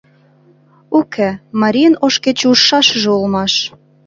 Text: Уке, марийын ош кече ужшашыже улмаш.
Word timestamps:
Уке, 0.99 1.29
марийын 1.61 1.95
ош 2.05 2.15
кече 2.23 2.45
ужшашыже 2.51 3.09
улмаш. 3.17 3.53